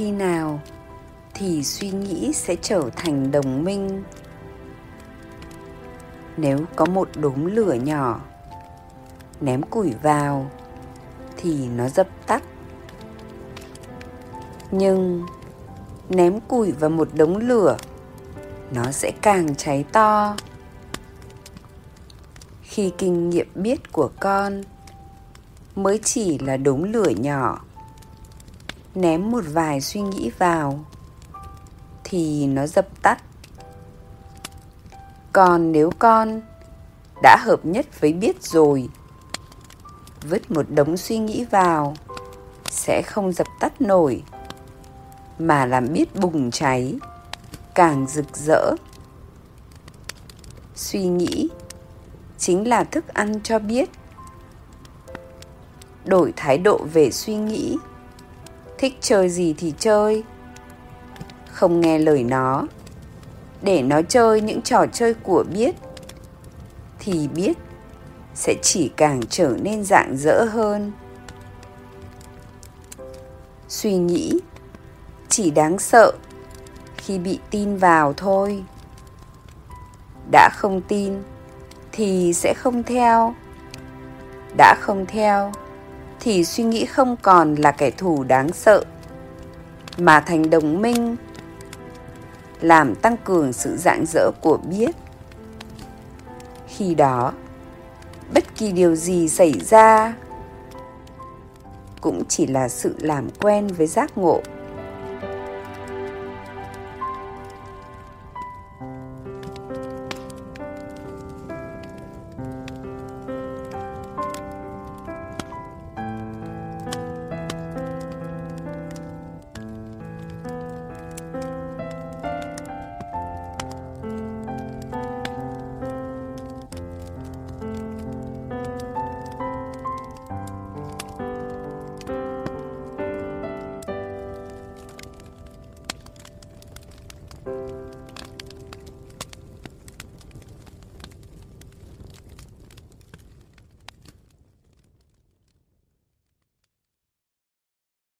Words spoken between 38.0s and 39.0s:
với biết rồi,